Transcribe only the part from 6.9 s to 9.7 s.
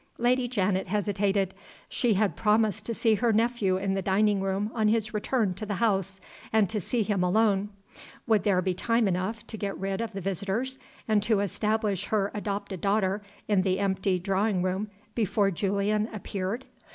him alone. Would there be time enough to